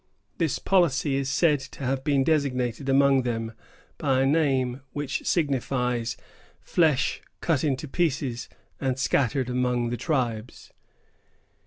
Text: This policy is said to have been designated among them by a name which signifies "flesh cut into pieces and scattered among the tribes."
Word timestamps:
This 0.39 0.57
policy 0.57 1.13
is 1.15 1.29
said 1.29 1.59
to 1.59 1.83
have 1.83 2.03
been 2.03 2.23
designated 2.23 2.89
among 2.89 3.21
them 3.21 3.53
by 3.99 4.21
a 4.23 4.25
name 4.25 4.81
which 4.93 5.27
signifies 5.27 6.17
"flesh 6.59 7.21
cut 7.39 7.63
into 7.63 7.87
pieces 7.87 8.49
and 8.79 8.97
scattered 8.97 9.47
among 9.47 9.91
the 9.91 9.97
tribes." 9.97 10.71